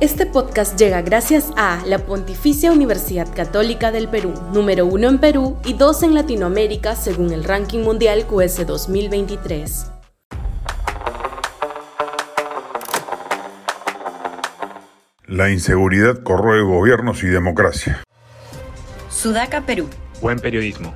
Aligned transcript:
Este 0.00 0.24
podcast 0.24 0.78
llega 0.78 1.02
gracias 1.02 1.52
a 1.58 1.84
la 1.84 1.98
Pontificia 1.98 2.72
Universidad 2.72 3.28
Católica 3.34 3.92
del 3.92 4.08
Perú, 4.08 4.32
número 4.50 4.86
uno 4.86 5.10
en 5.10 5.18
Perú 5.18 5.58
y 5.62 5.74
dos 5.74 6.02
en 6.02 6.14
Latinoamérica 6.14 6.96
según 6.96 7.32
el 7.32 7.44
ranking 7.44 7.80
mundial 7.80 8.24
QS 8.26 8.66
2023. 8.66 9.92
La 15.26 15.50
inseguridad 15.50 16.22
corroe 16.22 16.62
gobiernos 16.62 17.22
y 17.22 17.26
democracia. 17.26 18.02
Sudaca, 19.10 19.66
Perú. 19.66 19.86
Buen 20.22 20.38
periodismo. 20.38 20.94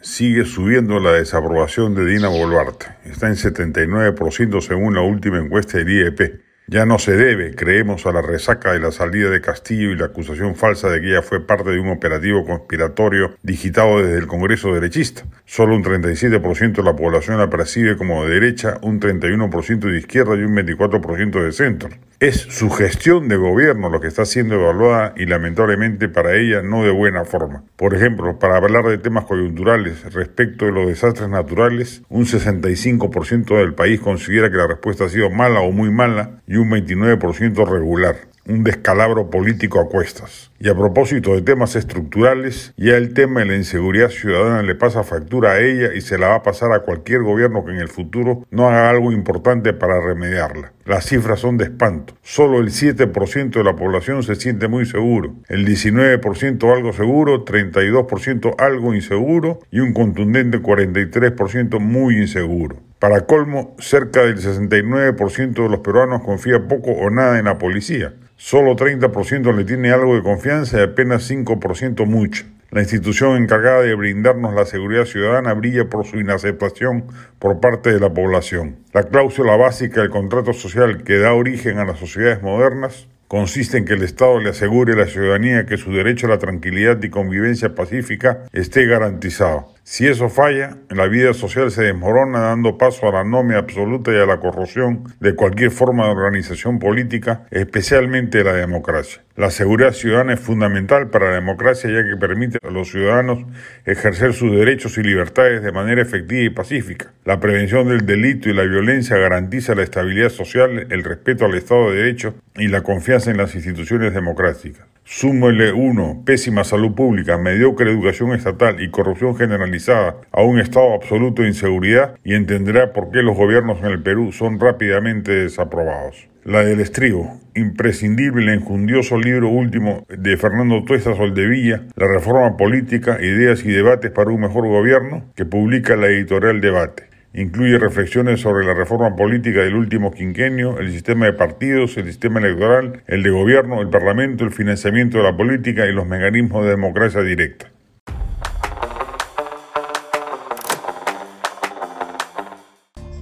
Sigue 0.00 0.46
subiendo 0.46 0.98
la 0.98 1.12
desaprobación 1.12 1.94
de 1.94 2.06
Dina 2.06 2.28
Boluarte. 2.28 2.86
Está 3.04 3.26
en 3.26 3.34
79% 3.34 4.62
según 4.62 4.94
la 4.94 5.02
última 5.02 5.38
encuesta 5.38 5.76
del 5.76 5.90
IEP. 5.90 6.43
Ya 6.66 6.86
no 6.86 6.98
se 6.98 7.12
debe, 7.12 7.54
creemos, 7.54 8.06
a 8.06 8.12
la 8.12 8.22
resaca 8.22 8.72
de 8.72 8.80
la 8.80 8.90
salida 8.90 9.28
de 9.28 9.42
Castillo 9.42 9.90
y 9.90 9.96
la 9.96 10.06
acusación 10.06 10.54
falsa 10.54 10.88
de 10.88 11.02
que 11.02 11.10
ella 11.10 11.20
fue 11.20 11.46
parte 11.46 11.68
de 11.70 11.78
un 11.78 11.90
operativo 11.90 12.42
conspiratorio 12.46 13.36
digitado 13.42 13.98
desde 13.98 14.16
el 14.16 14.26
Congreso 14.26 14.72
derechista. 14.72 15.26
Solo 15.44 15.76
un 15.76 15.84
37% 15.84 16.72
de 16.72 16.82
la 16.82 16.96
población 16.96 17.36
la 17.36 17.50
percibe 17.50 17.98
como 17.98 18.24
de 18.24 18.40
derecha, 18.40 18.78
un 18.80 18.98
31% 18.98 19.78
de 19.78 19.98
izquierda 19.98 20.36
y 20.36 20.44
un 20.44 20.56
24% 20.56 21.44
de 21.44 21.52
centro. 21.52 21.90
Es 22.20 22.36
su 22.36 22.70
gestión 22.70 23.28
de 23.28 23.36
gobierno 23.36 23.90
lo 23.90 24.00
que 24.00 24.06
está 24.06 24.24
siendo 24.24 24.54
evaluada 24.54 25.14
y 25.16 25.26
lamentablemente 25.26 26.08
para 26.08 26.36
ella 26.36 26.62
no 26.62 26.84
de 26.84 26.90
buena 26.90 27.24
forma. 27.24 27.64
Por 27.76 27.92
ejemplo, 27.94 28.38
para 28.38 28.56
hablar 28.56 28.84
de 28.84 28.98
temas 28.98 29.24
coyunturales 29.24 30.12
respecto 30.12 30.64
de 30.64 30.72
los 30.72 30.86
desastres 30.86 31.28
naturales, 31.28 32.02
un 32.08 32.24
65% 32.24 33.58
del 33.58 33.74
país 33.74 34.00
considera 34.00 34.48
que 34.48 34.56
la 34.56 34.68
respuesta 34.68 35.04
ha 35.04 35.08
sido 35.08 35.28
mala 35.28 35.60
o 35.60 35.72
muy 35.72 35.90
mala 35.90 36.40
y 36.46 36.56
un 36.56 36.70
29% 36.70 37.68
regular 37.68 38.16
un 38.46 38.62
descalabro 38.62 39.30
político 39.30 39.80
a 39.80 39.88
cuestas. 39.88 40.50
Y 40.58 40.68
a 40.68 40.74
propósito 40.74 41.34
de 41.34 41.42
temas 41.42 41.76
estructurales, 41.76 42.72
ya 42.76 42.96
el 42.96 43.14
tema 43.14 43.40
de 43.40 43.46
la 43.46 43.56
inseguridad 43.56 44.10
ciudadana 44.10 44.62
le 44.62 44.74
pasa 44.74 45.02
factura 45.02 45.52
a 45.52 45.60
ella 45.60 45.94
y 45.94 46.00
se 46.00 46.18
la 46.18 46.28
va 46.28 46.34
a 46.36 46.42
pasar 46.42 46.72
a 46.72 46.80
cualquier 46.80 47.22
gobierno 47.22 47.64
que 47.64 47.72
en 47.72 47.78
el 47.78 47.88
futuro 47.88 48.46
no 48.50 48.68
haga 48.68 48.90
algo 48.90 49.12
importante 49.12 49.72
para 49.72 50.00
remediarla. 50.00 50.72
Las 50.86 51.06
cifras 51.06 51.40
son 51.40 51.56
de 51.56 51.64
espanto. 51.64 52.14
Solo 52.22 52.58
el 52.58 52.68
7% 52.68 53.50
de 53.50 53.64
la 53.64 53.74
población 53.74 54.22
se 54.22 54.34
siente 54.34 54.68
muy 54.68 54.84
seguro, 54.84 55.34
el 55.48 55.66
19% 55.66 56.76
algo 56.76 56.92
seguro, 56.92 57.46
32% 57.46 58.54
algo 58.58 58.94
inseguro 58.94 59.60
y 59.70 59.80
un 59.80 59.94
contundente 59.94 60.60
43% 60.60 61.80
muy 61.80 62.18
inseguro. 62.18 62.76
Para 62.98 63.22
colmo, 63.22 63.74
cerca 63.78 64.24
del 64.24 64.36
69% 64.36 65.54
de 65.54 65.68
los 65.70 65.80
peruanos 65.80 66.22
confía 66.22 66.68
poco 66.68 66.90
o 66.90 67.08
nada 67.08 67.38
en 67.38 67.46
la 67.46 67.56
policía. 67.56 68.12
Solo 68.36 68.76
30% 68.76 69.54
le 69.56 69.64
tiene 69.64 69.90
algo 69.90 70.14
de 70.14 70.22
confianza 70.22 70.80
y 70.80 70.82
apenas 70.82 71.30
5% 71.30 72.04
mucho. 72.04 72.44
La 72.74 72.80
institución 72.80 73.36
encargada 73.36 73.82
de 73.82 73.94
brindarnos 73.94 74.52
la 74.52 74.66
seguridad 74.66 75.04
ciudadana 75.04 75.54
brilla 75.54 75.88
por 75.88 76.04
su 76.04 76.18
inaceptación 76.18 77.04
por 77.38 77.60
parte 77.60 77.92
de 77.92 78.00
la 78.00 78.12
población. 78.12 78.78
La 78.92 79.04
cláusula 79.04 79.54
básica 79.54 80.00
del 80.00 80.10
contrato 80.10 80.52
social 80.52 81.04
que 81.04 81.18
da 81.18 81.34
origen 81.34 81.78
a 81.78 81.84
las 81.84 82.00
sociedades 82.00 82.42
modernas 82.42 83.06
consiste 83.28 83.78
en 83.78 83.84
que 83.84 83.92
el 83.92 84.02
Estado 84.02 84.40
le 84.40 84.50
asegure 84.50 84.94
a 84.94 84.96
la 84.96 85.06
ciudadanía 85.06 85.66
que 85.66 85.76
su 85.76 85.92
derecho 85.92 86.26
a 86.26 86.30
la 86.30 86.40
tranquilidad 86.40 87.00
y 87.00 87.10
convivencia 87.10 87.76
pacífica 87.76 88.40
esté 88.52 88.86
garantizado. 88.86 89.73
Si 89.86 90.06
eso 90.06 90.30
falla, 90.30 90.78
la 90.88 91.08
vida 91.08 91.34
social 91.34 91.70
se 91.70 91.82
desmorona 91.82 92.40
dando 92.40 92.78
paso 92.78 93.06
a 93.06 93.12
la 93.12 93.20
anomia 93.20 93.58
absoluta 93.58 94.10
y 94.12 94.16
a 94.16 94.24
la 94.24 94.40
corrupción 94.40 95.04
de 95.20 95.34
cualquier 95.34 95.70
forma 95.70 96.06
de 96.06 96.12
organización 96.12 96.78
política, 96.78 97.42
especialmente 97.50 98.42
la 98.42 98.54
democracia. 98.54 99.22
La 99.36 99.50
seguridad 99.50 99.92
ciudadana 99.92 100.32
es 100.32 100.40
fundamental 100.40 101.10
para 101.10 101.28
la 101.28 101.34
democracia 101.34 101.90
ya 101.90 102.08
que 102.08 102.16
permite 102.16 102.58
a 102.66 102.70
los 102.70 102.88
ciudadanos 102.88 103.44
ejercer 103.84 104.32
sus 104.32 104.52
derechos 104.52 104.96
y 104.96 105.02
libertades 105.02 105.62
de 105.62 105.70
manera 105.70 106.00
efectiva 106.00 106.40
y 106.40 106.48
pacífica. 106.48 107.12
La 107.26 107.38
prevención 107.38 107.86
del 107.86 108.06
delito 108.06 108.48
y 108.48 108.54
la 108.54 108.62
violencia 108.62 109.18
garantiza 109.18 109.74
la 109.74 109.82
estabilidad 109.82 110.30
social, 110.30 110.86
el 110.88 111.04
respeto 111.04 111.44
al 111.44 111.54
Estado 111.56 111.90
de 111.90 111.98
Derecho 111.98 112.34
y 112.56 112.68
la 112.68 112.80
confianza 112.82 113.30
en 113.30 113.36
las 113.36 113.54
instituciones 113.54 114.14
democráticas. 114.14 114.93
Súmele 115.06 115.72
uno, 115.72 116.22
pésima 116.24 116.64
salud 116.64 116.94
pública, 116.94 117.36
mediocre 117.36 117.90
educación 117.90 118.32
estatal 118.32 118.82
y 118.82 118.90
corrupción 118.90 119.36
generalizada 119.36 120.16
a 120.32 120.42
un 120.42 120.58
estado 120.58 120.94
absoluto 120.94 121.42
de 121.42 121.48
inseguridad 121.48 122.16
y 122.24 122.34
entenderá 122.34 122.94
por 122.94 123.10
qué 123.10 123.22
los 123.22 123.36
gobiernos 123.36 123.80
en 123.80 123.86
el 123.86 124.02
Perú 124.02 124.32
son 124.32 124.58
rápidamente 124.58 125.30
desaprobados. 125.30 126.28
La 126.44 126.64
del 126.64 126.80
estribo, 126.80 127.38
imprescindible 127.54 128.44
el 128.44 128.58
enjundioso 128.60 129.18
libro 129.18 129.50
último 129.50 130.06
de 130.08 130.38
Fernando 130.38 130.82
Tuesta 130.84 131.14
Soldevilla, 131.14 131.82
La 131.96 132.08
reforma 132.08 132.56
política, 132.56 133.18
ideas 133.20 133.62
y 133.64 133.70
debates 133.70 134.10
para 134.10 134.30
un 134.30 134.40
mejor 134.40 134.66
gobierno, 134.66 135.24
que 135.36 135.44
publica 135.44 135.96
la 135.96 136.06
editorial 136.06 136.62
Debate. 136.62 137.13
Incluye 137.36 137.78
reflexiones 137.78 138.40
sobre 138.40 138.64
la 138.64 138.74
reforma 138.74 139.16
política 139.16 139.62
del 139.62 139.74
último 139.74 140.12
quinquenio, 140.12 140.78
el 140.78 140.92
sistema 140.92 141.26
de 141.26 141.32
partidos, 141.32 141.96
el 141.96 142.06
sistema 142.06 142.38
electoral, 142.38 143.02
el 143.08 143.24
de 143.24 143.30
gobierno, 143.30 143.80
el 143.80 143.88
parlamento, 143.88 144.44
el 144.44 144.52
financiamiento 144.52 145.18
de 145.18 145.24
la 145.24 145.36
política 145.36 145.84
y 145.86 145.92
los 145.92 146.06
mecanismos 146.06 146.62
de 146.62 146.70
democracia 146.70 147.22
directa. 147.22 147.72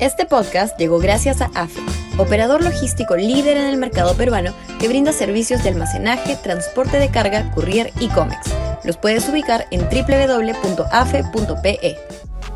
Este 0.00 0.26
podcast 0.26 0.76
llegó 0.76 0.98
gracias 0.98 1.40
a 1.40 1.50
AFE, 1.54 1.80
operador 2.18 2.64
logístico 2.64 3.16
líder 3.16 3.58
en 3.58 3.66
el 3.66 3.76
mercado 3.76 4.16
peruano 4.16 4.52
que 4.80 4.88
brinda 4.88 5.12
servicios 5.12 5.62
de 5.62 5.68
almacenaje, 5.68 6.36
transporte 6.42 6.98
de 6.98 7.10
carga, 7.10 7.52
courier 7.52 7.92
y 8.00 8.08
cómics. 8.08 8.52
Los 8.82 8.96
puedes 8.96 9.28
ubicar 9.28 9.66
en 9.70 9.82
www.afe.pe. 9.82 10.80